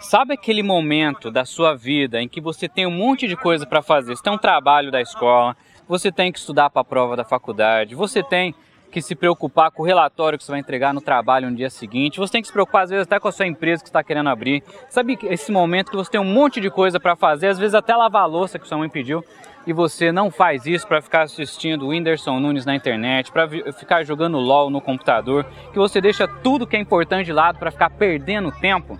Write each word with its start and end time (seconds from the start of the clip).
Sabe 0.00 0.32
aquele 0.32 0.62
momento 0.62 1.30
da 1.30 1.44
sua 1.44 1.76
vida 1.76 2.22
em 2.22 2.26
que 2.26 2.40
você 2.40 2.66
tem 2.66 2.86
um 2.86 2.90
monte 2.90 3.28
de 3.28 3.36
coisa 3.36 3.66
para 3.66 3.82
fazer? 3.82 4.16
Você 4.16 4.22
tem 4.22 4.32
um 4.32 4.38
trabalho 4.38 4.90
da 4.90 4.98
escola, 4.98 5.54
você 5.86 6.10
tem 6.10 6.32
que 6.32 6.38
estudar 6.38 6.70
para 6.70 6.80
a 6.80 6.84
prova 6.84 7.14
da 7.14 7.22
faculdade, 7.22 7.94
você 7.94 8.22
tem 8.22 8.54
que 8.90 9.02
se 9.02 9.14
preocupar 9.14 9.70
com 9.70 9.82
o 9.82 9.86
relatório 9.86 10.38
que 10.38 10.44
você 10.44 10.50
vai 10.50 10.58
entregar 10.58 10.94
no 10.94 11.02
trabalho 11.02 11.50
no 11.50 11.56
dia 11.56 11.68
seguinte, 11.68 12.18
você 12.18 12.32
tem 12.32 12.40
que 12.40 12.48
se 12.48 12.52
preocupar 12.52 12.84
às 12.84 12.90
vezes 12.90 13.06
até 13.06 13.20
com 13.20 13.28
a 13.28 13.32
sua 13.32 13.46
empresa 13.46 13.82
que 13.82 13.90
está 13.90 14.02
querendo 14.02 14.30
abrir. 14.30 14.64
Sabe 14.88 15.18
esse 15.24 15.52
momento 15.52 15.90
que 15.90 15.96
você 15.96 16.10
tem 16.10 16.20
um 16.20 16.24
monte 16.24 16.62
de 16.62 16.70
coisa 16.70 16.98
para 16.98 17.14
fazer, 17.14 17.48
às 17.48 17.58
vezes 17.58 17.74
até 17.74 17.94
lavar 17.94 18.22
a 18.22 18.26
louça 18.26 18.58
que 18.58 18.66
sua 18.66 18.78
mãe 18.78 18.88
pediu, 18.88 19.22
e 19.66 19.72
você 19.72 20.10
não 20.10 20.30
faz 20.30 20.64
isso 20.64 20.88
para 20.88 21.02
ficar 21.02 21.22
assistindo 21.22 21.84
o 21.84 21.88
Whindersson 21.88 22.40
Nunes 22.40 22.64
na 22.64 22.74
internet, 22.74 23.30
para 23.30 23.46
ficar 23.74 24.02
jogando 24.02 24.38
LOL 24.38 24.70
no 24.70 24.80
computador, 24.80 25.44
que 25.72 25.78
você 25.78 26.00
deixa 26.00 26.26
tudo 26.26 26.66
que 26.66 26.74
é 26.74 26.80
importante 26.80 27.26
de 27.26 27.32
lado 27.34 27.58
para 27.58 27.70
ficar 27.70 27.90
perdendo 27.90 28.50
tempo. 28.50 28.98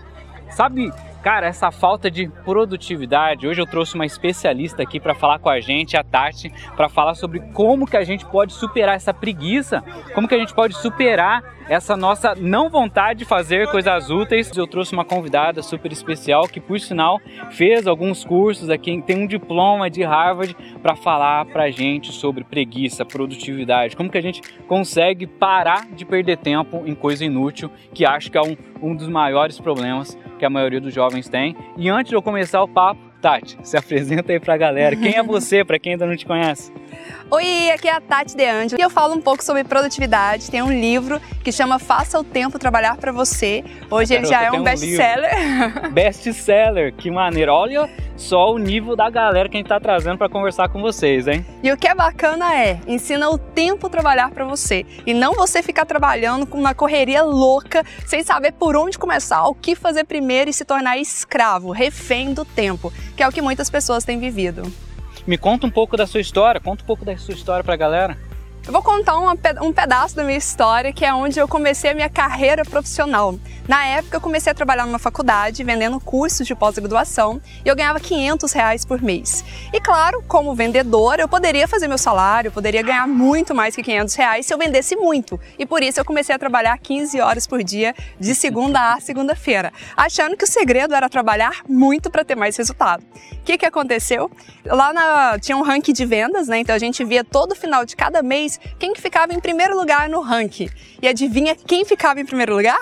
Sabe 0.51 0.91
Cara, 1.23 1.47
essa 1.47 1.71
falta 1.71 2.11
de 2.11 2.29
produtividade. 2.45 3.47
Hoje 3.47 3.61
eu 3.61 3.67
trouxe 3.67 3.95
uma 3.95 4.07
especialista 4.07 4.83
aqui 4.83 4.99
para 4.99 5.15
falar 5.15 5.39
com 5.39 5.51
a 5.51 5.61
gente, 5.61 5.95
a 5.95 6.03
Tati, 6.03 6.51
para 6.75 6.89
falar 6.89 7.15
sobre 7.15 7.41
como 7.53 7.87
que 7.87 7.97
a 7.97 8.05
gente 8.05 8.25
pode 8.25 8.55
superar 8.55 8.97
essa 8.97 9.13
preguiça, 9.13 9.85
como 10.15 10.27
que 10.27 10.35
a 10.35 10.39
gente 10.39 10.55
pode 10.55 10.75
superar 10.77 11.43
essa 11.69 11.95
nossa 11.95 12.35
não 12.35 12.71
vontade 12.71 13.21
de 13.21 13.25
fazer 13.27 13.71
coisas 13.71 14.09
úteis. 14.09 14.51
Eu 14.57 14.67
trouxe 14.67 14.95
uma 14.95 15.05
convidada 15.05 15.63
super 15.63 15.93
especial 15.93 16.49
que, 16.49 16.59
por 16.59 16.81
sinal, 16.81 17.21
fez 17.51 17.87
alguns 17.87 18.25
cursos 18.25 18.71
aqui, 18.71 19.03
tem 19.03 19.23
um 19.23 19.27
diploma 19.27 19.91
de 19.91 20.03
Harvard 20.03 20.57
para 20.83 20.97
falar 20.97 21.45
para 21.45 21.65
a 21.65 21.71
gente 21.71 22.13
sobre 22.13 22.45
preguiça, 22.45 23.05
produtividade, 23.05 23.95
como 23.95 24.11
que 24.11 24.19
a 24.19 24.23
gente 24.23 24.41
consegue 24.67 25.27
parar 25.27 25.87
de 25.93 26.07
perder 26.07 26.39
tempo 26.39 26.83
em 26.87 26.95
coisa 26.95 27.27
inútil, 27.27 27.71
que 27.93 28.07
acho 28.07 28.31
que 28.31 28.39
é 28.39 28.43
um, 28.43 28.57
um 28.81 28.97
dos 28.97 29.09
maiores 29.09 29.61
problemas 29.61 30.19
que 30.41 30.45
a 30.47 30.51
maioria 30.51 30.81
dos 30.81 30.95
jovens 30.95 31.10
tem. 31.31 31.57
E 31.77 31.89
antes 31.89 32.11
de 32.11 32.17
eu 32.17 32.23
começar 32.23 32.63
o 32.63 32.69
papo, 32.69 33.01
Tati, 33.21 33.59
se 33.63 33.77
apresenta 33.77 34.33
aí 34.33 34.41
pra 34.41 34.57
galera. 34.57 34.97
Quem 34.97 35.15
é 35.17 35.23
você, 35.23 35.63
para 35.63 35.79
quem 35.79 35.93
ainda 35.93 36.07
não 36.07 36.17
te 36.17 36.25
conhece? 36.25 36.73
Oi, 37.31 37.71
aqui 37.71 37.87
é 37.87 37.93
a 37.93 38.01
Tati 38.01 38.37
De 38.37 38.45
Angelo 38.45 38.81
e 38.81 38.83
eu 38.83 38.91
falo 38.91 39.15
um 39.15 39.21
pouco 39.21 39.45
sobre 39.45 39.63
produtividade. 39.63 40.51
Tem 40.51 40.63
um 40.63 40.73
livro 40.73 41.21
que 41.45 41.53
chama 41.53 41.79
Faça 41.79 42.19
o 42.19 42.25
Tempo 42.25 42.59
Trabalhar 42.59 42.97
para 42.97 43.13
Você. 43.13 43.63
Hoje 43.91 44.15
ele 44.15 44.27
já 44.27 44.43
é 44.43 44.51
um 44.51 44.63
best-seller. 44.63 45.31
Um 45.87 45.91
best-seller, 45.93 46.95
que 46.95 47.11
maneiro. 47.11 47.53
Olha 47.53 47.89
só 48.21 48.53
o 48.53 48.59
nível 48.59 48.95
da 48.95 49.09
galera 49.09 49.49
que 49.49 49.57
a 49.57 49.61
gente 49.61 49.69
tá 49.69 49.81
trazendo 49.81 50.19
para 50.19 50.29
conversar 50.29 50.69
com 50.69 50.81
vocês, 50.81 51.27
hein? 51.27 51.45
E 51.63 51.73
o 51.73 51.77
que 51.77 51.89
é 51.89 51.95
bacana 51.95 52.55
é, 52.55 52.79
ensina 52.87 53.31
o 53.31 53.39
tempo 53.39 53.89
trabalhar 53.89 54.31
para 54.31 54.45
você 54.45 54.85
e 55.07 55.15
não 55.15 55.33
você 55.33 55.63
ficar 55.63 55.87
trabalhando 55.87 56.47
com 56.47 56.59
uma 56.59 56.75
correria 56.75 57.23
louca, 57.23 57.83
sem 58.07 58.23
saber 58.23 58.53
por 58.53 58.77
onde 58.77 58.99
começar, 58.99 59.47
o 59.47 59.55
que 59.55 59.75
fazer 59.75 60.05
primeiro 60.05 60.51
e 60.51 60.53
se 60.53 60.67
tornar 60.67 60.99
escravo, 60.99 61.73
refém 61.73 62.35
do 62.35 62.45
tempo, 62.45 62.93
que 63.17 63.23
é 63.23 63.29
o 63.29 63.33
que 63.33 63.41
muitas 63.41 63.71
pessoas 63.71 64.05
têm 64.05 64.19
vivido. 64.21 64.71
Me 65.27 65.39
conta 65.39 65.67
um 65.67 65.71
pouco 65.71 65.97
da 65.97 66.07
sua 66.07 66.21
história, 66.21 66.61
conta 66.61 66.83
um 66.83 66.87
pouco 66.87 67.05
da 67.05 67.17
sua 67.17 67.35
história 67.35 67.65
para 67.65 67.75
a 67.75 67.77
galera. 67.77 68.30
Eu 68.71 68.73
vou 68.73 68.83
contar 68.83 69.19
uma, 69.19 69.37
um 69.63 69.73
pedaço 69.73 70.15
da 70.15 70.23
minha 70.23 70.39
história, 70.39 70.93
que 70.93 71.05
é 71.05 71.13
onde 71.13 71.41
eu 71.41 71.49
comecei 71.49 71.91
a 71.91 71.95
minha 71.95 72.09
carreira 72.09 72.65
profissional. 72.65 73.35
Na 73.67 73.85
época, 73.85 74.17
eu 74.17 74.21
comecei 74.21 74.53
a 74.53 74.55
trabalhar 74.55 74.87
numa 74.87 74.99
faculdade, 75.01 75.65
vendendo 75.65 75.99
cursos 75.99 76.47
de 76.47 76.55
pós-graduação, 76.55 77.41
e 77.65 77.69
eu 77.69 77.75
ganhava 77.75 77.99
500 77.99 78.53
reais 78.53 78.85
por 78.85 79.03
mês. 79.03 79.45
E 79.73 79.81
claro, 79.81 80.23
como 80.29 80.55
vendedora, 80.55 81.21
eu 81.21 81.29
poderia 81.29 81.67
fazer 81.67 81.89
meu 81.89 81.99
salário, 81.99 82.53
poderia 82.53 82.81
ganhar 82.81 83.09
muito 83.09 83.57
mais 83.57 83.75
que 83.75 83.83
500 83.83 84.15
reais 84.15 84.47
se 84.47 84.55
eu 84.55 84.59
vendesse 84.59 84.95
muito. 84.95 85.41
E 85.59 85.67
por 85.67 85.83
isso 85.83 85.99
eu 85.99 86.05
comecei 86.05 86.33
a 86.33 86.39
trabalhar 86.39 86.79
15 86.79 87.21
horas 87.21 87.49
por 87.49 87.65
dia, 87.65 87.93
de 88.21 88.37
segunda 88.37 88.95
a 88.95 89.01
segunda-feira, 89.01 89.73
achando 89.97 90.37
que 90.37 90.45
o 90.45 90.49
segredo 90.49 90.95
era 90.95 91.09
trabalhar 91.09 91.65
muito 91.69 92.09
para 92.09 92.25
ter 92.25 92.37
mais 92.37 92.57
resultado. 92.57 93.03
O 93.51 93.53
que, 93.53 93.59
que 93.59 93.67
aconteceu? 93.67 94.31
Lá 94.65 94.93
na, 94.93 95.37
tinha 95.37 95.57
um 95.57 95.63
ranking 95.63 95.93
de 95.93 96.07
vendas, 96.07 96.47
né? 96.47 96.61
Então 96.61 96.73
a 96.73 96.79
gente 96.79 97.05
via 97.05 97.25
todo 97.25 97.53
final 97.53 97.85
de 97.85 97.97
cada 97.97 98.23
mês 98.23 98.61
quem 98.79 98.93
que 98.93 99.01
ficava 99.01 99.35
em 99.35 99.41
primeiro 99.41 99.77
lugar 99.77 100.09
no 100.09 100.21
ranking. 100.21 100.71
E 101.03 101.09
adivinha 101.09 101.57
quem 101.57 101.85
ficava 101.85 102.21
em 102.21 102.25
primeiro 102.25 102.55
lugar? 102.55 102.79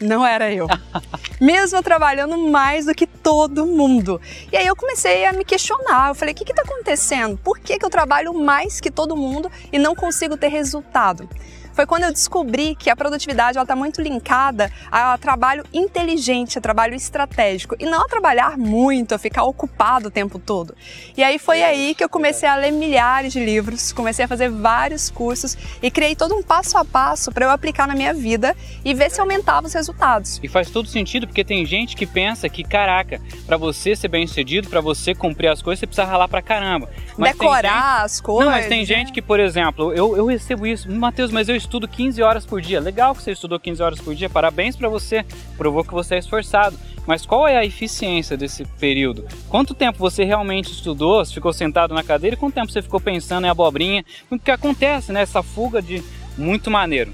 Não 0.00 0.24
era 0.26 0.50
eu. 0.50 0.66
Mesmo 1.38 1.82
trabalhando 1.82 2.38
mais 2.38 2.86
do 2.86 2.94
que 2.94 3.06
todo 3.06 3.66
mundo. 3.66 4.18
E 4.50 4.56
aí 4.56 4.66
eu 4.66 4.74
comecei 4.74 5.26
a 5.26 5.34
me 5.34 5.44
questionar. 5.44 6.08
Eu 6.08 6.14
falei: 6.14 6.32
o 6.32 6.34
que 6.34 6.50
está 6.50 6.62
acontecendo? 6.62 7.36
Por 7.36 7.58
que, 7.58 7.78
que 7.78 7.84
eu 7.84 7.90
trabalho 7.90 8.32
mais 8.32 8.80
que 8.80 8.90
todo 8.90 9.14
mundo 9.14 9.52
e 9.70 9.78
não 9.78 9.94
consigo 9.94 10.34
ter 10.34 10.48
resultado? 10.48 11.28
Foi 11.76 11.84
quando 11.84 12.04
eu 12.04 12.12
descobri 12.12 12.74
que 12.74 12.88
a 12.88 12.96
produtividade 12.96 13.58
está 13.58 13.76
muito 13.76 14.00
linkada 14.00 14.72
a 14.90 15.18
trabalho 15.18 15.62
inteligente, 15.74 16.56
a 16.56 16.60
trabalho 16.60 16.94
estratégico, 16.94 17.76
e 17.78 17.84
não 17.84 18.00
a 18.02 18.08
trabalhar 18.08 18.56
muito, 18.56 19.14
a 19.14 19.18
ficar 19.18 19.44
ocupado 19.44 20.08
o 20.08 20.10
tempo 20.10 20.38
todo. 20.38 20.74
E 21.14 21.22
aí 21.22 21.38
foi 21.38 21.62
aí 21.62 21.94
que 21.94 22.02
eu 22.02 22.08
comecei 22.08 22.48
a 22.48 22.56
ler 22.56 22.70
milhares 22.70 23.34
de 23.34 23.44
livros, 23.44 23.92
comecei 23.92 24.24
a 24.24 24.28
fazer 24.28 24.48
vários 24.48 25.10
cursos 25.10 25.54
e 25.82 25.90
criei 25.90 26.16
todo 26.16 26.34
um 26.34 26.42
passo 26.42 26.78
a 26.78 26.84
passo 26.84 27.30
para 27.30 27.44
eu 27.44 27.50
aplicar 27.50 27.86
na 27.86 27.94
minha 27.94 28.14
vida 28.14 28.56
e 28.82 28.94
ver 28.94 29.10
se 29.10 29.20
aumentava 29.20 29.66
os 29.66 29.74
resultados. 29.74 30.40
E 30.42 30.48
faz 30.48 30.70
todo 30.70 30.88
sentido 30.88 31.26
porque 31.26 31.44
tem 31.44 31.66
gente 31.66 31.94
que 31.94 32.06
pensa 32.06 32.48
que, 32.48 32.64
caraca, 32.64 33.20
para 33.46 33.58
você 33.58 33.94
ser 33.94 34.08
bem 34.08 34.26
sucedido, 34.26 34.70
para 34.70 34.80
você 34.80 35.14
cumprir 35.14 35.48
as 35.48 35.60
coisas, 35.60 35.80
você 35.80 35.86
precisa 35.86 36.06
ralar 36.06 36.28
pra 36.28 36.40
caramba. 36.40 36.88
Mas 37.16 37.32
Decorar 37.32 37.96
gente... 37.96 38.04
as 38.04 38.20
coisas. 38.20 38.44
Não, 38.44 38.52
mas 38.52 38.66
tem 38.66 38.84
gente 38.84 39.12
que, 39.12 39.22
por 39.22 39.40
exemplo, 39.40 39.92
eu, 39.92 40.16
eu 40.16 40.26
recebo 40.26 40.66
isso, 40.66 40.90
Matheus, 40.90 41.30
mas 41.30 41.48
eu 41.48 41.56
estudo 41.56 41.88
15 41.88 42.22
horas 42.22 42.44
por 42.44 42.60
dia. 42.60 42.80
Legal 42.80 43.14
que 43.14 43.22
você 43.22 43.32
estudou 43.32 43.58
15 43.58 43.82
horas 43.82 44.00
por 44.00 44.14
dia, 44.14 44.28
parabéns 44.28 44.76
para 44.76 44.88
você, 44.88 45.24
provou 45.56 45.82
que 45.82 45.92
você 45.92 46.16
é 46.16 46.18
esforçado. 46.18 46.78
Mas 47.06 47.24
qual 47.24 47.46
é 47.46 47.56
a 47.56 47.64
eficiência 47.64 48.36
desse 48.36 48.64
período? 48.80 49.24
Quanto 49.48 49.74
tempo 49.74 49.98
você 49.98 50.24
realmente 50.24 50.72
estudou, 50.72 51.24
ficou 51.24 51.52
sentado 51.52 51.94
na 51.94 52.02
cadeira 52.02 52.34
e 52.34 52.38
quanto 52.38 52.54
tempo 52.54 52.70
você 52.70 52.82
ficou 52.82 53.00
pensando 53.00 53.46
em 53.46 53.50
abobrinha? 53.50 54.04
Porque 54.28 54.50
acontece, 54.50 55.12
né? 55.12 55.22
Essa 55.22 55.42
fuga 55.42 55.80
de 55.80 56.02
muito 56.36 56.70
maneiro. 56.70 57.12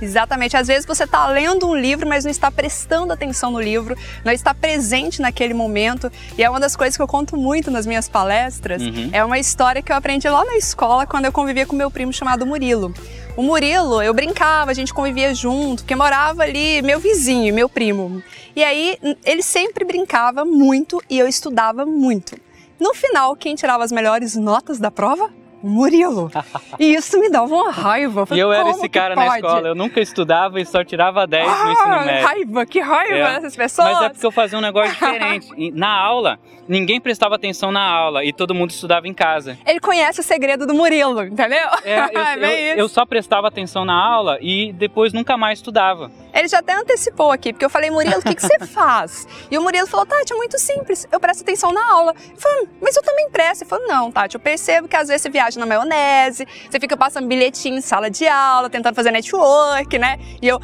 Exatamente. 0.00 0.56
Às 0.56 0.68
vezes 0.68 0.86
você 0.86 1.04
está 1.04 1.26
lendo 1.28 1.66
um 1.68 1.74
livro, 1.74 2.08
mas 2.08 2.24
não 2.24 2.30
está 2.30 2.50
prestando 2.50 3.12
atenção 3.12 3.50
no 3.50 3.60
livro, 3.60 3.96
não 4.24 4.32
está 4.32 4.54
presente 4.54 5.20
naquele 5.20 5.54
momento. 5.54 6.10
E 6.36 6.42
é 6.42 6.48
uma 6.48 6.60
das 6.60 6.76
coisas 6.76 6.96
que 6.96 7.02
eu 7.02 7.08
conto 7.08 7.36
muito 7.36 7.70
nas 7.70 7.86
minhas 7.86 8.08
palestras. 8.08 8.80
Uhum. 8.82 9.10
É 9.12 9.24
uma 9.24 9.38
história 9.38 9.82
que 9.82 9.92
eu 9.92 9.96
aprendi 9.96 10.28
lá 10.28 10.44
na 10.44 10.56
escola 10.56 11.06
quando 11.06 11.24
eu 11.24 11.32
convivia 11.32 11.66
com 11.66 11.74
meu 11.74 11.90
primo 11.90 12.12
chamado 12.12 12.46
Murilo. 12.46 12.92
O 13.36 13.42
Murilo, 13.42 14.02
eu 14.02 14.12
brincava, 14.12 14.72
a 14.72 14.74
gente 14.74 14.92
convivia 14.92 15.32
junto, 15.32 15.84
porque 15.84 15.94
morava 15.94 16.42
ali 16.42 16.82
meu 16.82 16.98
vizinho, 16.98 17.54
meu 17.54 17.68
primo. 17.68 18.22
E 18.56 18.64
aí 18.64 18.98
ele 19.24 19.42
sempre 19.42 19.84
brincava 19.84 20.44
muito 20.44 21.00
e 21.08 21.18
eu 21.18 21.28
estudava 21.28 21.86
muito. 21.86 22.36
No 22.80 22.94
final, 22.94 23.36
quem 23.36 23.54
tirava 23.54 23.84
as 23.84 23.92
melhores 23.92 24.34
notas 24.34 24.78
da 24.78 24.90
prova? 24.90 25.30
Murilo. 25.62 26.30
E 26.78 26.94
isso 26.94 27.18
me 27.18 27.28
dava 27.28 27.52
uma 27.52 27.70
raiva. 27.70 28.26
e 28.30 28.38
eu 28.38 28.52
era 28.52 28.70
esse 28.70 28.88
cara 28.88 29.14
na 29.14 29.36
escola, 29.36 29.68
eu 29.68 29.74
nunca 29.74 30.00
estudava 30.00 30.60
e 30.60 30.66
só 30.66 30.84
tirava 30.84 31.26
10 31.26 31.48
ah, 31.48 31.64
no 31.64 31.72
ensino 31.72 32.04
médio. 32.04 32.26
Raiva, 32.26 32.66
que 32.66 32.80
raiva 32.80 33.14
é. 33.14 33.34
dessas 33.34 33.56
pessoas. 33.56 33.92
Mas 33.92 34.02
é 34.02 34.08
porque 34.10 34.26
eu 34.26 34.30
fazia 34.30 34.58
um 34.58 34.62
negócio 34.62 34.92
diferente. 34.92 35.72
na 35.72 35.88
aula, 35.88 36.38
ninguém 36.68 37.00
prestava 37.00 37.34
atenção 37.34 37.72
na 37.72 37.82
aula 37.82 38.24
e 38.24 38.32
todo 38.32 38.54
mundo 38.54 38.70
estudava 38.70 39.08
em 39.08 39.14
casa. 39.14 39.58
Ele 39.66 39.80
conhece 39.80 40.20
o 40.20 40.22
segredo 40.22 40.66
do 40.66 40.74
Murilo, 40.74 41.24
entendeu? 41.24 41.68
É, 41.84 41.98
eu, 41.98 42.44
é 42.44 42.72
eu, 42.72 42.76
eu 42.78 42.88
só 42.88 43.04
prestava 43.04 43.48
atenção 43.48 43.84
na 43.84 43.94
aula 43.94 44.38
e 44.40 44.72
depois 44.72 45.12
nunca 45.12 45.36
mais 45.36 45.58
estudava. 45.58 46.10
Ele 46.32 46.46
já 46.46 46.58
até 46.58 46.74
antecipou 46.74 47.32
aqui, 47.32 47.52
porque 47.52 47.64
eu 47.64 47.70
falei, 47.70 47.90
Murilo, 47.90 48.18
o 48.18 48.22
que, 48.22 48.34
que 48.34 48.42
você 48.42 48.58
faz? 48.66 49.26
E 49.50 49.58
o 49.58 49.62
Murilo 49.62 49.86
falou, 49.86 50.06
Tati, 50.06 50.32
é 50.32 50.36
muito 50.36 50.58
simples, 50.58 51.06
eu 51.10 51.18
presto 51.18 51.42
atenção 51.42 51.72
na 51.72 51.92
aula. 51.92 52.14
Eu 52.30 52.40
falei, 52.40 52.68
mas 52.80 52.96
eu 52.96 53.02
também 53.02 53.28
presto. 53.30 53.62
Ele 53.62 53.70
falou, 53.70 53.88
não, 53.88 54.12
Tati, 54.12 54.36
eu 54.36 54.40
percebo 54.40 54.86
que 54.86 54.96
às 54.96 55.08
vezes 55.08 55.22
você 55.22 55.30
viaja 55.30 55.47
na 55.56 55.66
maionese, 55.66 56.46
você 56.68 56.80
fica 56.80 56.96
passando 56.96 57.26
bilhetinho 57.26 57.78
em 57.78 57.80
sala 57.80 58.10
de 58.10 58.26
aula, 58.26 58.68
tentando 58.68 58.94
fazer 58.94 59.10
network, 59.10 59.98
né? 59.98 60.18
E 60.42 60.48
eu, 60.48 60.60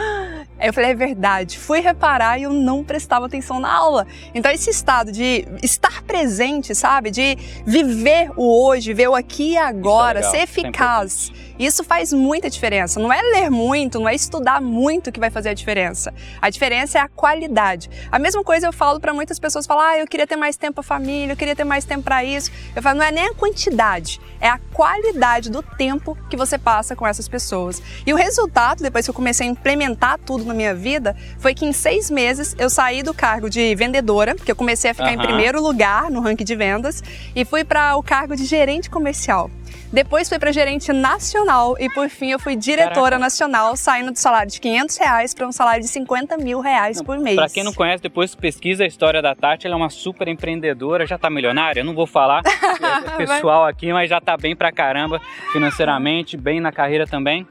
Aí 0.64 0.68
eu 0.70 0.72
falei, 0.72 0.92
é 0.92 0.94
verdade, 0.94 1.58
fui 1.58 1.80
reparar 1.80 2.38
e 2.38 2.44
eu 2.44 2.50
não 2.50 2.82
prestava 2.82 3.26
atenção 3.26 3.60
na 3.60 3.70
aula. 3.70 4.06
Então 4.34 4.50
esse 4.50 4.70
estado 4.70 5.12
de 5.12 5.46
estar 5.62 6.02
presente, 6.04 6.74
sabe? 6.74 7.10
De 7.10 7.36
viver 7.66 8.30
o 8.34 8.64
hoje, 8.64 8.94
ver 8.94 9.10
o 9.10 9.14
aqui 9.14 9.52
e 9.52 9.58
agora, 9.58 10.20
é 10.20 10.22
ser 10.22 10.38
eficaz. 10.38 11.30
Isso 11.58 11.84
faz 11.84 12.14
muita 12.14 12.48
diferença. 12.48 12.98
Não 12.98 13.12
é 13.12 13.20
ler 13.20 13.50
muito, 13.50 14.00
não 14.00 14.08
é 14.08 14.14
estudar 14.14 14.60
muito 14.60 15.12
que 15.12 15.20
vai 15.20 15.30
fazer 15.30 15.50
a 15.50 15.54
diferença. 15.54 16.12
A 16.40 16.48
diferença 16.48 16.98
é 16.98 17.00
a 17.02 17.08
qualidade. 17.08 17.90
A 18.10 18.18
mesma 18.18 18.42
coisa 18.42 18.66
eu 18.66 18.72
falo 18.72 18.98
para 18.98 19.12
muitas 19.12 19.38
pessoas, 19.38 19.66
falar, 19.66 19.90
ah, 19.90 19.98
eu 19.98 20.06
queria 20.06 20.26
ter 20.26 20.36
mais 20.36 20.56
tempo 20.56 20.74
para 20.74 20.82
família, 20.82 21.32
eu 21.32 21.36
queria 21.36 21.54
ter 21.54 21.64
mais 21.64 21.84
tempo 21.84 22.02
para 22.02 22.24
isso. 22.24 22.50
Eu 22.74 22.82
falo, 22.82 22.98
não 22.98 23.04
é 23.04 23.12
nem 23.12 23.26
a 23.26 23.34
quantidade, 23.34 24.18
é 24.40 24.48
a 24.48 24.58
qualidade 24.72 25.50
do 25.50 25.62
tempo 25.62 26.16
que 26.28 26.36
você 26.36 26.56
passa 26.56 26.96
com 26.96 27.06
essas 27.06 27.28
pessoas. 27.28 27.82
E 28.04 28.12
o 28.12 28.16
resultado, 28.16 28.82
depois 28.82 29.04
que 29.04 29.10
eu 29.10 29.14
comecei 29.14 29.46
a 29.46 29.50
implementar 29.50 30.18
tudo 30.18 30.44
na 30.44 30.53
na 30.54 30.56
minha 30.56 30.74
vida 30.74 31.16
foi 31.38 31.52
que 31.52 31.66
em 31.66 31.72
seis 31.72 32.08
meses 32.10 32.54
eu 32.58 32.70
saí 32.70 33.02
do 33.02 33.12
cargo 33.12 33.50
de 33.50 33.74
vendedora, 33.74 34.34
que 34.34 34.50
eu 34.50 34.56
comecei 34.56 34.90
a 34.90 34.94
ficar 34.94 35.08
uhum. 35.08 35.14
em 35.14 35.18
primeiro 35.18 35.60
lugar 35.60 36.10
no 36.10 36.20
ranking 36.20 36.44
de 36.44 36.54
vendas, 36.54 37.02
e 37.34 37.44
fui 37.44 37.64
para 37.64 37.96
o 37.96 38.02
cargo 38.02 38.36
de 38.36 38.44
gerente 38.44 38.88
comercial. 38.88 39.50
Depois 39.92 40.28
fui 40.28 40.38
para 40.38 40.50
gerente 40.50 40.92
nacional 40.92 41.76
e 41.78 41.88
por 41.88 42.08
fim 42.08 42.30
eu 42.32 42.38
fui 42.38 42.56
diretora 42.56 42.94
Caraca. 42.94 43.18
nacional, 43.18 43.76
saindo 43.76 44.10
do 44.10 44.18
salário 44.18 44.50
de 44.50 44.60
500 44.60 44.96
reais 44.96 45.34
para 45.34 45.46
um 45.46 45.52
salário 45.52 45.82
de 45.82 45.88
50 45.88 46.36
mil 46.38 46.60
reais 46.60 46.96
não, 46.96 47.04
por 47.04 47.18
mês. 47.18 47.36
Para 47.36 47.48
quem 47.48 47.62
não 47.62 47.72
conhece, 47.72 48.02
depois 48.02 48.34
pesquisa 48.34 48.82
a 48.82 48.86
história 48.86 49.22
da 49.22 49.34
Tati, 49.36 49.66
ela 49.66 49.76
é 49.76 49.78
uma 49.78 49.90
super 49.90 50.26
empreendedora, 50.26 51.06
já 51.06 51.14
está 51.14 51.30
milionária, 51.30 51.80
eu 51.80 51.84
não 51.84 51.94
vou 51.94 52.06
falar 52.06 52.42
é 52.44 53.16
pessoal 53.16 53.66
aqui, 53.66 53.92
mas 53.92 54.10
já 54.10 54.18
está 54.18 54.36
bem 54.36 54.56
pra 54.56 54.72
caramba 54.72 55.20
financeiramente, 55.52 56.36
bem 56.36 56.60
na 56.60 56.72
carreira 56.72 57.06
também. 57.06 57.46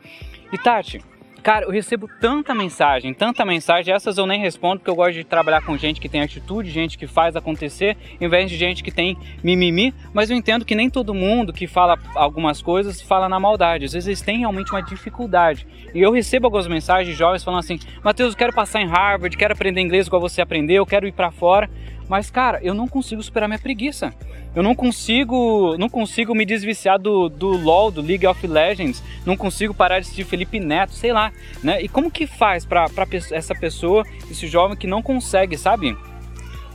E 0.52 0.58
Tati, 0.58 1.02
Cara, 1.44 1.66
eu 1.66 1.72
recebo 1.72 2.08
tanta 2.22 2.56
mensagem, 2.56 3.14
tanta 3.14 3.44
mensagem, 3.44 3.94
essas 3.94 4.18
eu 4.18 4.26
nem 4.26 4.40
respondo 4.40 4.80
porque 4.80 4.90
eu 4.90 4.96
gosto 4.96 5.12
de 5.16 5.26
trabalhar 5.26 5.62
com 5.62 5.78
gente 5.78 6.00
que 6.00 6.08
tem 6.08 6.22
atitude, 6.22 6.72
gente 6.72 6.98
que 6.98 7.06
faz 7.06 7.36
acontecer, 7.36 7.98
em 8.22 8.30
vez 8.30 8.50
de 8.50 8.56
gente 8.56 8.82
que 8.82 8.90
tem 8.90 9.18
mimimi, 9.44 9.94
mas 10.14 10.30
eu 10.30 10.38
entendo 10.38 10.64
que 10.64 10.74
nem 10.74 10.90
todo 10.90 11.14
mundo 11.14 11.52
que 11.52 11.68
fala 11.68 12.00
algumas 12.16 12.62
coisas 12.62 13.02
fala 13.02 13.28
na 13.28 13.42
maldade, 13.42 13.84
às 13.84 13.92
vezes 13.92 14.08
eles 14.08 14.22
têm 14.22 14.40
realmente 14.40 14.72
uma 14.72 14.82
dificuldade. 14.82 15.68
E 15.94 16.02
eu 16.02 16.14
recebo 16.14 16.48
algumas 16.48 16.66
mensagens 16.66 17.10
de 17.10 17.14
jovens 17.14 17.44
falando 17.44 17.60
assim: 17.60 17.78
Matheus, 18.02 18.32
eu 18.32 18.38
quero 18.38 18.54
passar 18.54 18.82
em 18.82 18.88
Harvard, 18.88 19.36
quero 19.36 19.54
aprender 19.54 19.82
inglês 19.82 20.08
igual 20.08 20.22
você 20.22 20.42
aprendeu, 20.42 20.86
quero 20.86 21.06
ir 21.06 21.12
para 21.12 21.30
fora, 21.30 21.70
mas 22.08 22.32
cara, 22.32 22.62
eu 22.64 22.74
não 22.74 22.88
consigo 22.88 23.22
superar 23.22 23.50
minha 23.50 23.60
preguiça. 23.60 24.14
Eu 24.56 24.62
não 24.62 24.76
consigo, 24.76 25.76
não 25.78 25.90
consigo 25.90 26.36
me 26.36 26.46
desviciar 26.46 27.00
do, 27.00 27.28
do 27.28 27.50
LoL, 27.50 27.90
do 27.90 28.02
League 28.02 28.28
of 28.28 28.46
Legends, 28.46 29.04
não 29.26 29.36
consigo 29.36 29.74
parar 29.74 30.00
de 30.00 30.06
assistir 30.06 30.26
Felipe 30.26 30.60
Neto, 30.60 30.94
sei 30.94 31.12
lá, 31.12 31.32
né? 31.64 31.82
E 31.82 31.88
como 31.88 32.12
que 32.12 32.28
faz 32.28 32.64
para 32.66 32.88
essa 33.32 33.56
pessoa, 33.56 34.06
esse 34.30 34.48
jovem 34.48 34.78
que 34.78 34.86
não 34.86 35.02
consegue, 35.02 35.58
sabe? 35.58 35.98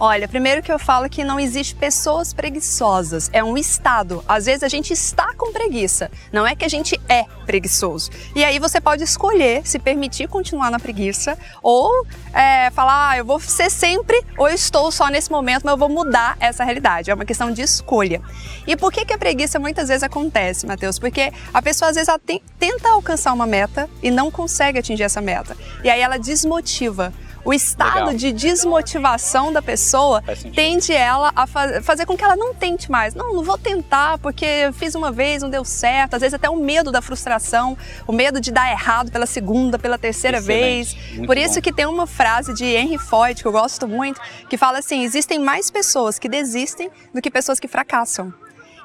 Olha, 0.01 0.29
primeiro 0.29 0.63
que 0.63 0.71
eu 0.71 0.79
falo 0.79 1.09
que 1.09 1.25
não 1.25 1.41
existe 1.41 1.75
pessoas 1.75 2.33
preguiçosas, 2.33 3.29
é 3.33 3.43
um 3.43 3.59
estado. 3.59 4.25
Às 4.29 4.47
vezes 4.47 4.63
a 4.63 4.69
gente 4.69 4.93
está 4.93 5.35
com 5.35 5.53
preguiça, 5.53 6.09
não 6.33 6.47
é 6.47 6.55
que 6.55 6.65
a 6.65 6.69
gente 6.69 7.01
é 7.09 7.25
preguiçoso. 7.45 8.09
E 8.33 8.45
aí 8.45 8.61
você 8.61 8.81
pode 8.81 9.03
escolher 9.03 9.67
se 9.67 9.77
permitir 9.77 10.29
continuar 10.29 10.71
na 10.71 10.79
preguiça 10.79 11.37
ou 11.61 12.07
é, 12.33 12.71
falar, 12.71 13.09
ah, 13.09 13.19
eu 13.19 13.25
vou 13.25 13.41
ser 13.41 13.71
sempre 13.71 14.25
ou 14.37 14.49
estou 14.49 14.93
só 14.93 15.09
nesse 15.09 15.33
momento, 15.33 15.63
mas 15.65 15.73
eu 15.73 15.79
vou 15.79 15.89
mudar 15.89 16.37
essa 16.39 16.63
realidade. 16.63 17.11
É 17.11 17.15
uma 17.15 17.25
questão 17.25 17.51
de 17.51 17.63
escolha. 17.63 18.23
E 18.69 18.77
por 18.77 18.93
que, 18.93 19.05
que 19.05 19.13
a 19.13 19.19
preguiça 19.19 19.59
muitas 19.59 19.89
vezes 19.89 20.05
acontece, 20.05 20.65
Matheus? 20.65 21.01
Porque 21.01 21.33
a 21.53 21.61
pessoa 21.61 21.91
às 21.91 21.97
vezes 21.97 22.15
tenta 22.57 22.91
alcançar 22.91 23.33
uma 23.33 23.47
meta 23.47 23.91
e 24.01 24.13
não 24.13 24.31
consegue 24.31 24.79
atingir 24.79 25.03
essa 25.03 25.21
meta. 25.21 25.57
E 25.83 25.91
aí 25.91 26.01
ela 26.01 26.19
desmotiva 26.19 27.13
o 27.45 27.53
estado 27.53 27.95
Legal. 28.07 28.15
de 28.15 28.33
desmotivação 28.33 29.53
da 29.53 29.63
pessoa 29.63 30.23
tende 30.55 30.93
ela 30.93 31.33
a 31.35 31.47
faz, 31.47 31.85
fazer 31.85 32.07
com 32.07 32.17
que 32.17 32.25
ela 32.25 32.37
não 32.37 32.55
tente 32.55 32.91
mais. 32.91 33.15
Não, 33.15 33.35
não 33.35 33.43
vou 33.43 33.57
tentar 33.59 34.19
porque 34.19 34.71
fiz 34.75 34.95
uma 34.95 35.11
vez, 35.11 35.43
não 35.43 35.51
deu 35.51 35.65
certo. 35.65 36.15
Às 36.15 36.21
vezes 36.21 36.35
até 36.35 36.49
o 36.49 36.57
medo 36.57 36.91
da 36.91 37.01
frustração, 37.01 37.77
o 38.07 38.13
medo 38.13 38.41
de 38.41 38.51
dar 38.51 38.71
errado 38.71 39.11
pela 39.11 39.27
segunda, 39.27 39.79
pela 39.79 39.99
terceira 39.99 40.39
Excelente. 40.39 40.95
vez. 40.95 41.15
Muito 41.15 41.27
Por 41.27 41.37
isso 41.37 41.55
bom. 41.57 41.61
que 41.61 41.73
tem 41.73 41.87
uma 41.87 42.07
frase 42.07 42.55
de 42.55 42.65
Henry 42.65 42.99
Ford 42.99 43.41
que 43.41 43.47
eu 43.47 43.53
gosto 43.53 43.87
muito, 43.89 44.21
que 44.49 44.57
fala 44.57 44.79
assim: 44.79 45.03
existem 45.03 45.39
mais 45.39 45.71
pessoas 45.71 46.19
que 46.19 46.29
desistem 46.29 46.91
do 47.15 47.21
que 47.23 47.31
pessoas 47.31 47.59
que 47.61 47.69
fracassam. 47.69 48.33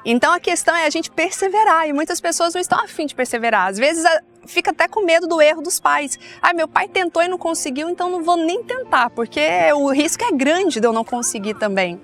Então 0.04 0.32
a 0.32 0.40
questão 0.40 0.74
é 0.76 0.86
a 0.86 0.90
gente 0.90 1.10
perseverar 1.10 1.88
e 1.88 1.92
muitas 1.92 2.20
pessoas 2.20 2.52
não 2.54 2.60
estão 2.60 2.78
afim 2.78 3.06
de 3.06 3.14
perseverar. 3.14 3.68
Às 3.68 3.78
vezes 3.78 4.04
fica 4.46 4.70
até 4.70 4.86
com 4.86 5.04
medo 5.04 5.26
do 5.26 5.40
erro 5.40 5.62
dos 5.62 5.80
pais. 5.80 6.18
Ah, 6.42 6.52
meu 6.52 6.68
pai 6.68 6.88
tentou 6.88 7.22
e 7.22 7.28
não 7.28 7.38
conseguiu, 7.38 7.88
então 7.88 8.10
não 8.10 8.22
vou 8.22 8.36
nem 8.36 8.62
tentar, 8.62 9.10
porque 9.10 9.40
o 9.74 9.90
risco 9.90 10.22
é 10.24 10.32
grande 10.32 10.80
de 10.80 10.86
eu 10.86 10.92
não 10.92 11.04
conseguir 11.04 11.54
também. 11.54 12.00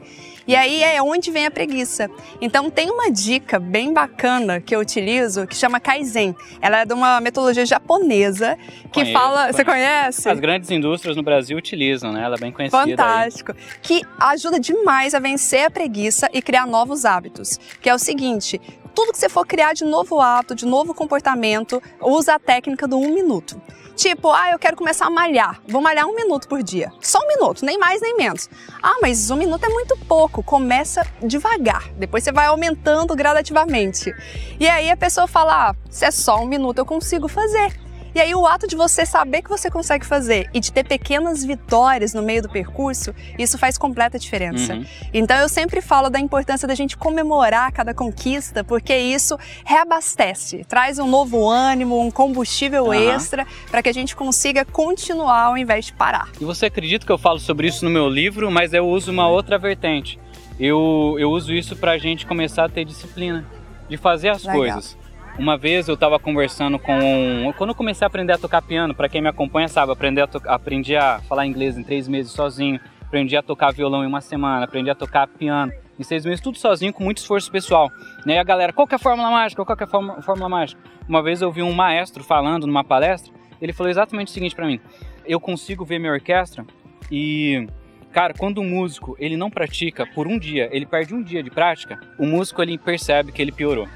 E 0.51 0.57
aí 0.57 0.83
é 0.83 1.01
onde 1.01 1.31
vem 1.31 1.47
a 1.47 1.51
preguiça. 1.51 2.11
Então 2.41 2.69
tem 2.69 2.91
uma 2.91 3.09
dica 3.09 3.61
bem 3.61 3.93
bacana 3.93 4.61
que 4.61 4.75
eu 4.75 4.81
utilizo 4.81 5.47
que 5.47 5.55
chama 5.55 5.79
Kaizen. 5.79 6.35
Ela 6.61 6.81
é 6.81 6.85
de 6.85 6.93
uma 6.93 7.21
metodologia 7.21 7.65
japonesa 7.65 8.59
que 8.93 9.01
conheço, 9.01 9.13
fala. 9.13 9.43
Conheço. 9.43 9.57
Você 9.57 9.65
conhece? 9.65 10.29
As 10.29 10.41
grandes 10.41 10.69
indústrias 10.73 11.17
no 11.17 11.23
Brasil 11.23 11.57
utilizam, 11.57 12.11
né? 12.11 12.25
Ela 12.25 12.35
é 12.35 12.39
bem 12.41 12.51
conhecida. 12.51 12.85
Fantástico. 12.85 13.53
Aí. 13.53 13.59
Que 13.81 14.03
ajuda 14.19 14.59
demais 14.59 15.15
a 15.15 15.21
vencer 15.21 15.67
a 15.67 15.71
preguiça 15.71 16.29
e 16.33 16.43
criar 16.43 16.67
novos 16.67 17.05
hábitos. 17.05 17.57
Que 17.81 17.89
é 17.89 17.95
o 17.95 17.99
seguinte: 17.99 18.61
tudo 18.93 19.13
que 19.13 19.19
você 19.19 19.29
for 19.29 19.47
criar 19.47 19.73
de 19.73 19.85
novo 19.85 20.21
hábito, 20.21 20.57
de 20.57 20.67
novo 20.67 20.93
comportamento, 20.93 21.81
usa 22.01 22.35
a 22.35 22.39
técnica 22.41 22.89
do 22.89 22.99
um 22.99 23.15
minuto. 23.15 23.63
Tipo, 24.01 24.31
ah, 24.31 24.51
eu 24.51 24.59
quero 24.59 24.79
começar 24.79 25.05
a 25.05 25.11
malhar. 25.11 25.61
Vou 25.69 25.83
malhar 25.83 26.07
um 26.07 26.15
minuto 26.15 26.49
por 26.49 26.63
dia. 26.63 26.91
Só 27.03 27.19
um 27.19 27.29
minuto, 27.29 27.67
nem 27.67 27.77
mais 27.77 28.01
nem 28.01 28.17
menos. 28.17 28.49
Ah, 28.83 28.97
mas 29.03 29.31
um 29.31 29.37
minuto 29.37 29.63
é 29.63 29.69
muito 29.69 29.95
pouco. 30.09 30.43
Começa 30.43 31.07
devagar. 31.23 31.93
Depois 31.99 32.25
você 32.25 32.33
vai 32.33 32.47
aumentando 32.47 33.15
gradativamente. 33.15 34.11
E 34.59 34.67
aí 34.67 34.91
a 34.91 34.97
pessoa 34.97 35.27
fala: 35.27 35.69
ah, 35.69 35.75
se 35.91 36.07
é 36.07 36.11
só 36.11 36.41
um 36.41 36.47
minuto, 36.47 36.79
eu 36.79 36.87
consigo 36.87 37.29
fazer. 37.29 37.79
E 38.15 38.21
aí 38.21 38.35
o 38.35 38.47
ato 38.47 38.67
de 38.67 38.75
você 38.75 39.07
saber 39.07 39.43
que 39.43 39.49
você 39.49 39.71
consegue 39.71 40.05
fazer 40.05 40.49
e 40.53 40.61
de 40.61 40.73
ter 40.73 40.85
pequenas 40.85 41.45
vitórias 41.45 42.13
no 42.13 42.23
meio 42.23 42.43
do 42.43 42.49
percurso, 42.49 43.15
isso 43.39 43.57
faz 43.57 43.79
completa 43.79 44.19
diferença. 44.19 44.75
Uhum. 44.75 44.85
Então 45.13 45.37
eu 45.39 45.49
sempre 45.49 45.81
falo 45.81 46.11
da 46.11 46.19
importância 46.19 46.67
da 46.67 46.75
gente 46.75 46.97
comemorar 46.97 47.73
cada 47.73 47.95
conquista, 47.95 48.65
porque 48.65 48.97
isso 48.97 49.39
reabastece, 49.65 50.65
traz 50.65 50.99
um 50.99 51.09
novo 51.09 51.49
ânimo, 51.49 52.01
um 52.01 52.11
combustível 52.11 52.87
uhum. 52.87 52.93
extra 52.93 53.47
para 53.71 53.83
que 53.83 53.89
a 53.89 53.95
gente 53.95 54.17
consiga 54.17 54.65
continuar 54.65 55.45
ao 55.45 55.59
invés 55.59 55.87
de 55.87 55.93
parar. 55.93 56.29
E 56.41 56.45
você 56.45 56.67
acredita 56.67 57.07
que 57.07 57.13
eu 57.13 57.19
falo 57.19 57.39
sobre 57.39 57.69
isso 57.69 57.85
no 57.85 57.91
meu 57.91 58.09
livro, 58.09 58.51
mas 58.51 58.73
eu 58.73 58.87
uso 58.87 59.11
uma 59.11 59.29
outra 59.29 59.59
vertente. 59.59 60.19
Eu, 60.59 61.17
eu 61.19 61.31
uso 61.31 61.55
isso 61.55 61.75
para 61.75 61.93
a 61.93 61.99
gente 61.99 62.27
começar 62.27 62.67
a 62.67 62.69
ter 62.69 62.85
disciplina 62.85 63.47
de 63.89 63.97
fazer 63.97 64.29
as 64.29 64.45
Legal. 64.45 64.59
coisas. 64.59 65.00
Uma 65.41 65.57
vez 65.57 65.89
eu 65.89 65.95
estava 65.95 66.19
conversando 66.19 66.79
com. 66.79 67.51
Quando 67.57 67.71
eu 67.71 67.75
comecei 67.75 68.05
a 68.05 68.09
aprender 68.09 68.35
a 68.35 68.37
tocar 68.37 68.61
piano, 68.61 68.95
para 68.95 69.09
quem 69.09 69.23
me 69.23 69.29
acompanha 69.29 69.69
sabe, 69.69 69.91
aprendi 69.91 70.21
a, 70.21 70.27
to... 70.27 70.39
aprendi 70.45 70.95
a 70.95 71.19
falar 71.21 71.47
inglês 71.47 71.79
em 71.79 71.83
três 71.83 72.07
meses 72.07 72.31
sozinho, 72.31 72.79
aprendi 73.01 73.35
a 73.35 73.43
tocar 73.43 73.73
violão 73.73 74.05
em 74.05 74.07
uma 74.07 74.21
semana, 74.21 74.67
aprendi 74.67 74.91
a 74.91 74.95
tocar 74.95 75.27
piano 75.27 75.73
em 75.99 76.03
seis 76.03 76.27
meses, 76.27 76.43
tudo 76.43 76.59
sozinho, 76.59 76.93
com 76.93 77.03
muito 77.03 77.19
esforço 77.19 77.51
pessoal. 77.51 77.91
E 78.27 78.33
aí 78.33 78.37
a 78.37 78.45
galera, 78.45 78.71
qual 78.71 78.87
que 78.87 78.95
é 78.95 78.97
a 78.97 78.99
fórmula 78.99 79.31
mágica? 79.31 79.65
Qual 79.65 79.75
que 79.75 79.83
é 79.83 79.87
a 79.87 80.21
fórmula 80.21 80.47
mágica? 80.47 80.79
Uma 81.09 81.23
vez 81.23 81.41
eu 81.41 81.51
vi 81.51 81.63
um 81.63 81.73
maestro 81.73 82.23
falando 82.23 82.67
numa 82.67 82.85
palestra, 82.85 83.33
ele 83.63 83.73
falou 83.73 83.89
exatamente 83.89 84.29
o 84.29 84.33
seguinte 84.33 84.55
para 84.55 84.67
mim: 84.67 84.79
eu 85.25 85.41
consigo 85.41 85.87
ver 85.87 85.99
minha 85.99 86.13
orquestra 86.13 86.67
e 87.11 87.67
Cara, 88.13 88.35
quando 88.35 88.61
um 88.61 88.69
músico 88.69 89.17
ele 89.21 89.37
não 89.37 89.49
pratica 89.49 90.05
por 90.05 90.27
um 90.27 90.37
dia, 90.37 90.69
ele 90.73 90.85
perde 90.85 91.15
um 91.15 91.23
dia 91.23 91.45
de 91.45 91.51
prática, 91.51 91.99
o 92.19 92.27
músico 92.27 92.61
ele 92.61 92.77
percebe 92.77 93.31
que 93.31 93.41
ele 93.41 93.53
piorou. 93.53 93.89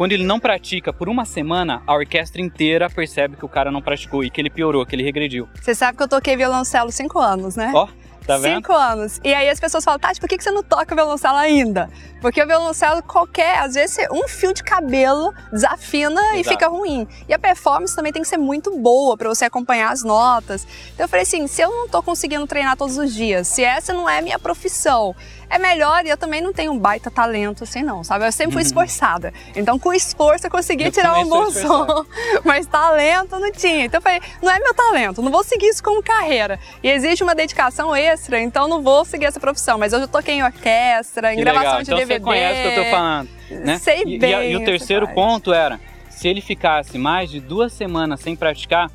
Quando 0.00 0.12
ele 0.12 0.24
não 0.24 0.40
pratica 0.40 0.94
por 0.94 1.10
uma 1.10 1.26
semana, 1.26 1.82
a 1.86 1.92
orquestra 1.92 2.40
inteira 2.40 2.88
percebe 2.88 3.36
que 3.36 3.44
o 3.44 3.48
cara 3.50 3.70
não 3.70 3.82
praticou 3.82 4.24
e 4.24 4.30
que 4.30 4.40
ele 4.40 4.48
piorou, 4.48 4.86
que 4.86 4.96
ele 4.96 5.02
regrediu. 5.02 5.46
Você 5.60 5.74
sabe 5.74 5.98
que 5.98 6.02
eu 6.02 6.08
toquei 6.08 6.38
violoncelo 6.38 6.90
cinco 6.90 7.18
anos, 7.18 7.54
né? 7.54 7.70
Ó. 7.74 7.84
Oh. 7.84 7.99
Tá 8.30 8.38
vendo? 8.38 8.56
Cinco 8.56 8.72
anos. 8.72 9.20
E 9.24 9.34
aí 9.34 9.48
as 9.48 9.58
pessoas 9.58 9.82
falam, 9.82 9.98
Tati, 9.98 10.20
por 10.20 10.28
que 10.28 10.40
você 10.40 10.52
não 10.52 10.62
toca 10.62 10.94
violoncelo 10.94 11.36
ainda? 11.36 11.90
Porque 12.20 12.40
o 12.40 12.46
violoncelo, 12.46 13.02
qualquer, 13.02 13.58
às 13.58 13.74
vezes, 13.74 13.96
um 14.12 14.28
fio 14.28 14.54
de 14.54 14.62
cabelo 14.62 15.34
desafina 15.50 16.20
Exato. 16.20 16.38
e 16.38 16.44
fica 16.44 16.68
ruim. 16.68 17.08
E 17.28 17.34
a 17.34 17.38
performance 17.40 17.96
também 17.96 18.12
tem 18.12 18.22
que 18.22 18.28
ser 18.28 18.36
muito 18.36 18.76
boa 18.78 19.16
para 19.16 19.28
você 19.28 19.46
acompanhar 19.46 19.90
as 19.90 20.04
notas. 20.04 20.64
Então 20.94 21.04
eu 21.04 21.08
falei 21.08 21.24
assim, 21.24 21.48
se 21.48 21.60
eu 21.60 21.70
não 21.70 21.88
tô 21.88 22.00
conseguindo 22.04 22.46
treinar 22.46 22.76
todos 22.76 22.98
os 22.98 23.12
dias, 23.12 23.48
se 23.48 23.64
essa 23.64 23.92
não 23.92 24.08
é 24.08 24.20
minha 24.20 24.38
profissão, 24.38 25.16
é 25.50 25.58
melhor 25.58 26.06
e 26.06 26.08
eu 26.08 26.16
também 26.16 26.40
não 26.40 26.52
tenho 26.52 26.72
um 26.72 26.78
baita 26.78 27.10
talento 27.10 27.64
assim 27.64 27.82
não, 27.82 28.04
sabe? 28.04 28.24
Eu 28.24 28.32
sempre 28.32 28.52
fui 28.52 28.62
esforçada. 28.62 29.34
Então 29.56 29.78
com 29.78 29.92
esforço 29.92 30.46
eu 30.46 30.50
conseguia 30.50 30.86
eu 30.86 30.92
tirar 30.92 31.18
um 31.18 31.28
bom 31.28 31.50
som, 31.50 32.06
mas 32.44 32.66
talento 32.66 33.38
não 33.38 33.50
tinha. 33.50 33.86
Então 33.86 33.98
eu 33.98 34.02
falei, 34.02 34.20
não 34.40 34.50
é 34.50 34.60
meu 34.60 34.72
talento, 34.72 35.20
não 35.20 35.32
vou 35.32 35.42
seguir 35.42 35.66
isso 35.66 35.82
como 35.82 36.00
carreira. 36.02 36.58
E 36.82 36.88
existe 36.88 37.24
uma 37.24 37.34
dedicação 37.34 37.94
extra, 37.94 38.19
então 38.40 38.68
não 38.68 38.82
vou 38.82 39.04
seguir 39.04 39.26
essa 39.26 39.40
profissão, 39.40 39.78
mas 39.78 39.92
eu 39.92 40.00
já 40.00 40.06
toquei 40.06 40.34
em 40.34 40.42
orquestra, 40.42 41.32
em 41.32 41.36
que 41.36 41.42
gravação 41.42 41.78
legal. 41.78 41.82
de 41.82 41.90
então, 41.90 41.98
DVD. 41.98 42.14
Você 42.14 42.24
conhece 42.24 42.60
o 42.60 42.62
que 42.62 42.78
eu 42.78 42.84
tô 42.84 42.90
falando, 42.90 43.28
né? 43.64 43.78
Sei 43.78 44.02
e, 44.06 44.18
bem. 44.18 44.34
E, 44.34 44.52
e 44.52 44.56
o 44.56 44.64
terceiro 44.64 45.08
ponto 45.08 45.52
era, 45.52 45.80
se 46.08 46.28
ele 46.28 46.40
ficasse 46.40 46.98
mais 46.98 47.30
de 47.30 47.40
duas 47.40 47.72
semanas 47.72 48.20
sem 48.20 48.36
praticar, 48.36 48.90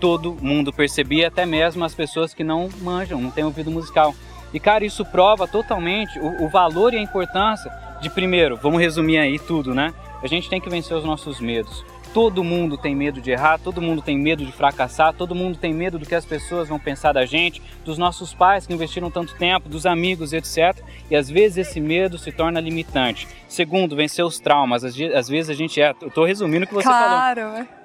todo 0.00 0.36
mundo 0.40 0.72
percebia, 0.72 1.28
até 1.28 1.44
mesmo 1.44 1.84
as 1.84 1.94
pessoas 1.94 2.32
que 2.32 2.42
não 2.42 2.68
manjam, 2.80 3.20
não 3.20 3.30
têm 3.30 3.44
ouvido 3.44 3.70
musical. 3.70 4.14
E, 4.52 4.58
cara, 4.58 4.84
isso 4.84 5.04
prova 5.04 5.46
totalmente 5.46 6.18
o, 6.18 6.44
o, 6.44 6.48
valor 6.48 6.92
e 6.92 6.96
a 6.96 7.02
importância 7.02 7.70
de, 8.00 8.10
primeiro, 8.10 8.56
vamos 8.56 8.80
resumir 8.80 9.18
aí 9.18 9.38
tudo, 9.38 9.74
né? 9.74 9.94
A 10.22 10.26
gente 10.26 10.48
tem 10.48 10.60
que 10.60 10.68
vencer 10.68 10.96
os 10.96 11.04
nossos 11.04 11.38
medos. 11.38 11.84
Todo 12.12 12.42
mundo 12.42 12.76
tem 12.76 12.94
medo 12.94 13.20
de 13.20 13.30
errar, 13.30 13.58
todo 13.58 13.80
mundo 13.80 14.02
tem 14.02 14.18
medo 14.18 14.44
de 14.44 14.50
fracassar, 14.50 15.14
todo 15.14 15.34
mundo 15.34 15.56
tem 15.56 15.72
medo 15.72 15.98
do 15.98 16.04
que 16.04 16.14
as 16.14 16.24
pessoas 16.24 16.68
vão 16.68 16.78
pensar 16.78 17.12
da 17.12 17.24
gente, 17.24 17.62
dos 17.84 17.98
nossos 17.98 18.34
pais 18.34 18.66
que 18.66 18.72
investiram 18.72 19.10
tanto 19.10 19.34
tempo, 19.36 19.68
dos 19.68 19.86
amigos, 19.86 20.32
etc. 20.32 20.76
E 21.08 21.14
às 21.14 21.30
vezes 21.30 21.68
esse 21.68 21.80
medo 21.80 22.18
se 22.18 22.32
torna 22.32 22.60
limitante. 22.60 23.28
Segundo, 23.48 23.94
vencer 23.94 24.24
os 24.24 24.40
traumas. 24.40 24.82
Às 24.84 25.28
vezes 25.28 25.50
a 25.50 25.54
gente 25.54 25.80
é. 25.80 25.94
Eu 26.00 26.10
tô 26.10 26.24
resumindo 26.24 26.64
o 26.64 26.68
que 26.68 26.74
você 26.74 26.88
claro. 26.88 27.40
falou. 27.40 27.79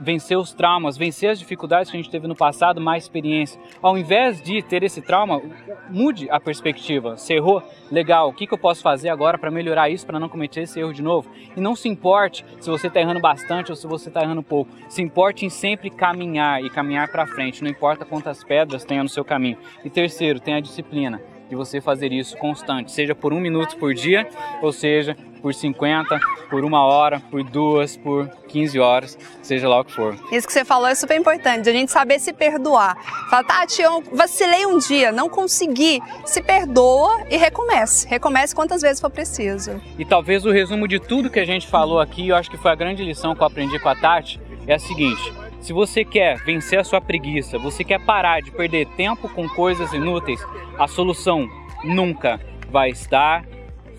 Vencer 0.00 0.38
os 0.38 0.52
traumas, 0.52 0.96
vencer 0.96 1.30
as 1.30 1.38
dificuldades 1.38 1.90
que 1.90 1.96
a 1.96 2.00
gente 2.00 2.10
teve 2.10 2.26
no 2.26 2.34
passado, 2.34 2.80
mais 2.80 3.04
experiência. 3.04 3.60
Ao 3.82 3.96
invés 3.96 4.40
de 4.42 4.62
ter 4.62 4.82
esse 4.82 5.00
trauma, 5.00 5.40
mude 5.88 6.28
a 6.30 6.38
perspectiva. 6.38 7.16
Você 7.16 7.34
errou? 7.34 7.62
Legal, 7.90 8.28
o 8.28 8.32
que, 8.32 8.46
que 8.46 8.54
eu 8.54 8.58
posso 8.58 8.82
fazer 8.82 9.08
agora 9.08 9.38
para 9.38 9.50
melhorar 9.50 9.90
isso, 9.90 10.06
para 10.06 10.20
não 10.20 10.28
cometer 10.28 10.62
esse 10.62 10.78
erro 10.80 10.92
de 10.92 11.02
novo? 11.02 11.30
E 11.56 11.60
não 11.60 11.74
se 11.74 11.88
importe 11.88 12.44
se 12.60 12.70
você 12.70 12.86
está 12.88 13.00
errando 13.00 13.20
bastante 13.20 13.70
ou 13.70 13.76
se 13.76 13.86
você 13.86 14.08
está 14.08 14.22
errando 14.22 14.42
pouco. 14.42 14.70
Se 14.88 15.02
importe 15.02 15.44
em 15.44 15.50
sempre 15.50 15.90
caminhar 15.90 16.62
e 16.62 16.70
caminhar 16.70 17.08
para 17.08 17.26
frente, 17.26 17.62
não 17.62 17.70
importa 17.70 18.04
quantas 18.04 18.42
pedras 18.44 18.84
tenha 18.84 19.02
no 19.02 19.08
seu 19.08 19.24
caminho. 19.24 19.58
E 19.84 19.90
terceiro, 19.90 20.40
tenha 20.40 20.60
disciplina 20.60 21.20
de 21.54 21.56
você 21.56 21.80
fazer 21.80 22.12
isso 22.12 22.36
constante, 22.36 22.90
seja 22.90 23.14
por 23.14 23.32
um 23.32 23.38
minuto 23.38 23.76
por 23.76 23.94
dia, 23.94 24.28
ou 24.60 24.72
seja, 24.72 25.16
por 25.40 25.54
50, 25.54 26.18
por 26.50 26.64
uma 26.64 26.82
hora, 26.84 27.20
por 27.30 27.44
duas, 27.44 27.96
por 27.96 28.28
15 28.48 28.80
horas, 28.80 29.18
seja 29.40 29.68
lá 29.68 29.80
o 29.80 29.84
que 29.84 29.92
for. 29.92 30.16
Isso 30.32 30.46
que 30.46 30.52
você 30.52 30.64
falou 30.64 30.88
é 30.88 30.94
super 30.94 31.16
importante, 31.16 31.68
a 31.68 31.72
gente 31.72 31.92
saber 31.92 32.18
se 32.18 32.32
perdoar. 32.32 32.96
Fala, 33.30 33.44
Tati, 33.44 33.82
eu 33.82 34.02
vacilei 34.12 34.66
um 34.66 34.78
dia, 34.78 35.12
não 35.12 35.28
consegui. 35.28 36.00
Se 36.24 36.42
perdoa 36.42 37.24
e 37.30 37.36
recomece. 37.36 38.08
Recomece 38.08 38.54
quantas 38.54 38.82
vezes 38.82 39.00
for 39.00 39.10
preciso. 39.10 39.80
E 39.98 40.04
talvez 40.04 40.44
o 40.44 40.50
resumo 40.50 40.88
de 40.88 40.98
tudo 40.98 41.30
que 41.30 41.38
a 41.38 41.44
gente 41.44 41.68
falou 41.68 42.00
aqui, 42.00 42.28
eu 42.28 42.36
acho 42.36 42.50
que 42.50 42.56
foi 42.56 42.72
a 42.72 42.74
grande 42.74 43.04
lição 43.04 43.34
que 43.34 43.42
eu 43.42 43.46
aprendi 43.46 43.78
com 43.78 43.88
a 43.88 43.94
Tati, 43.94 44.40
é 44.66 44.74
a 44.74 44.78
seguinte: 44.78 45.32
se 45.64 45.72
você 45.72 46.04
quer 46.04 46.36
vencer 46.44 46.78
a 46.78 46.84
sua 46.84 47.00
preguiça, 47.00 47.58
você 47.58 47.82
quer 47.82 47.98
parar 48.04 48.40
de 48.40 48.50
perder 48.50 48.86
tempo 48.88 49.28
com 49.30 49.48
coisas 49.48 49.94
inúteis, 49.94 50.40
a 50.78 50.86
solução 50.86 51.48
nunca 51.82 52.38
vai 52.70 52.90
estar 52.90 53.44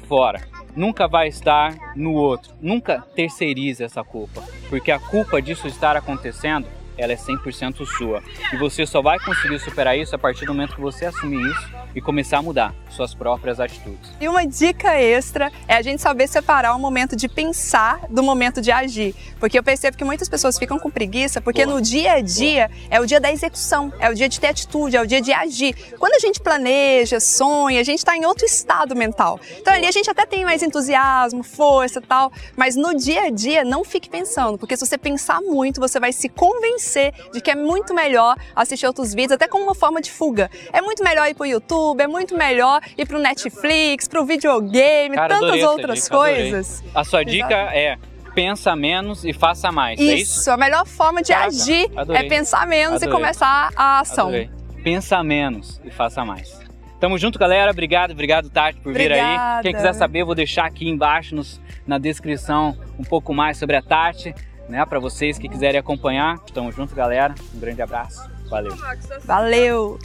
fora 0.07 0.55
nunca 0.75 1.07
vai 1.07 1.29
estar 1.29 1.74
no 1.95 2.12
outro. 2.12 2.53
Nunca 2.62 3.01
terceirize 3.15 3.84
essa 3.84 4.03
culpa, 4.03 4.43
porque 4.69 4.91
a 4.91 5.00
culpa 5.00 5.41
disso 5.41 5.67
estar 5.67 5.95
acontecendo, 5.95 6.67
ela 6.98 7.13
é 7.13 7.15
100% 7.15 7.86
sua. 7.86 8.22
E 8.51 8.57
você 8.57 8.86
só 8.86 9.01
vai 9.01 9.17
conseguir 9.19 9.60
superar 9.60 9.98
isso 9.98 10.15
a 10.15 10.19
partir 10.19 10.45
do 10.45 10.53
momento 10.53 10.75
que 10.75 10.81
você 10.81 11.05
assumir 11.05 11.41
isso 11.50 11.85
e 11.96 12.02
começar 12.02 12.40
a 12.40 12.42
mudar 12.42 12.75
suas 12.90 13.14
próprias 13.14 13.60
atitudes. 13.60 14.12
E 14.20 14.28
uma 14.28 14.46
dica 14.46 15.00
extra 15.00 15.52
é 15.68 15.75
a 15.75 15.82
gente 15.82 16.02
saber 16.02 16.28
separar 16.28 16.75
o 16.75 16.80
momento 16.80 17.16
de 17.16 17.28
pensar 17.28 18.02
do 18.10 18.22
momento 18.22 18.62
de 18.62 18.72
agir. 18.72 19.16
Porque 19.40 19.58
eu 19.58 19.64
percebo 19.64 19.98
que 19.98 20.04
muitas 20.04 20.28
pessoas 20.28 20.58
ficam 20.58 20.78
com 20.78 20.90
preguiça 20.90 21.40
porque 21.40 21.66
Boa. 21.66 21.75
no 21.75 21.82
dia 21.82 22.14
a 22.14 22.22
dia 22.22 22.68
Boa. 22.68 22.88
é 22.90 23.00
o 23.00 23.06
dia 23.06 23.20
da 23.20 23.32
execução, 23.32 23.94
é 24.00 24.10
o 24.10 24.14
dia 24.14 24.28
de 24.28 24.40
ter 24.40 24.48
atitude, 24.48 24.98
é 24.98 25.02
o 25.02 25.08
dia 25.08 25.22
de 25.22 25.32
agir. 25.32 25.74
Quando 25.98 26.14
a 26.14 26.20
gente 26.20 26.42
planeja, 26.42 27.20
sonha, 27.20 27.80
a 27.80 27.84
gente 27.84 28.00
está 28.00 28.16
em 28.16 28.25
outro 28.25 28.46
estado 28.46 28.96
mental. 28.96 29.40
Então 29.58 29.74
ali 29.74 29.88
a 29.88 29.92
gente 29.92 30.10
até 30.10 30.25
tem 30.25 30.44
mais 30.44 30.62
entusiasmo, 30.62 31.44
força 31.44 32.02
tal, 32.02 32.32
mas 32.58 32.75
no 32.75 32.94
dia 32.94 33.24
a 33.24 33.30
dia 33.30 33.64
não 33.64 33.84
fique 33.84 34.10
pensando, 34.10 34.58
porque 34.58 34.75
se 34.75 34.86
você 34.86 34.98
pensar 34.98 35.42
muito, 35.42 35.80
você 35.80 36.00
vai 36.00 36.12
se 36.12 36.28
convencer 36.28 37.14
de 37.32 37.40
que 37.40 37.52
é 37.52 37.56
muito 37.56 37.94
melhor 37.94 38.36
assistir 38.56 38.86
outros 38.86 39.14
vídeos, 39.14 39.34
até 39.34 39.48
como 39.48 39.64
uma 39.64 39.75
forma 39.75 40.02
de 40.02 40.12
fuga. 40.12 40.50
É 40.74 40.82
muito 40.82 41.04
melhor 41.04 41.28
ir 41.30 41.34
para 41.34 41.44
o 41.44 41.48
YouTube, 41.48 41.85
YouTube, 41.86 42.01
é 42.01 42.08
muito 42.08 42.36
melhor 42.36 42.82
ir 42.98 43.06
pro 43.06 43.20
Netflix, 43.20 44.08
pro 44.08 44.25
videogame, 44.25 45.15
Cara, 45.15 45.39
tantas 45.39 45.63
outras 45.63 46.04
dica, 46.04 46.15
coisas. 46.15 46.80
Adorei. 46.80 46.92
A 46.96 47.04
sua 47.04 47.22
Exato. 47.22 47.32
dica 47.32 47.56
é 47.75 47.98
pensa 48.34 48.75
menos 48.75 49.24
e 49.24 49.32
faça 49.32 49.72
mais. 49.72 50.00
Isso, 50.00 50.12
é 50.12 50.15
isso? 50.15 50.51
a 50.51 50.58
melhor 50.58 50.86
forma 50.86 51.22
de 51.22 51.32
Caraca, 51.32 51.48
agir 51.48 51.89
é 51.96 52.00
adorei. 52.00 52.25
é 52.25 52.30
pensar 52.30 52.68
menos 52.68 53.01
adorei. 53.01 53.10
e 53.10 53.12
começar 53.13 53.70
a 53.75 54.00
ação. 54.00 54.27
Adorei. 54.27 54.50
Pensa 54.84 55.24
menos 55.24 55.80
e 55.86 55.89
faça 55.92 56.25
mais. 56.25 56.60
Tamo 57.00 57.18
junto, 57.18 57.38
galera. 57.39 57.72
Obrigado, 57.72 58.12
obrigado, 58.12 58.50
Tati, 58.50 58.80
por 58.80 58.89
Obrigada. 58.89 59.22
vir 59.22 59.58
aí. 59.58 59.63
Quem 59.63 59.74
quiser 59.74 59.94
saber, 59.94 60.22
eu 60.22 60.25
vou 60.25 60.36
deixar 60.36 60.65
aqui 60.65 60.88
embaixo 60.89 61.36
nos, 61.36 61.62
na 61.86 61.98
descrição 61.98 62.77
um 63.00 63.04
pouco 63.04 63.34
mais 63.34 63.58
sobre 63.58 63.75
a 63.75 63.82
Tati, 63.82 64.34
né? 64.68 64.86
Para 64.86 65.00
vocês 65.00 65.38
que 65.38 65.48
quiserem 65.48 65.80
acompanhar. 65.80 66.39
Tamo 66.54 66.72
junto, 66.72 66.94
galera. 66.96 67.36
Um 67.54 67.60
grande 67.60 67.82
abraço. 67.82 68.30
Valeu. 68.50 68.75
Valeu. 69.24 70.00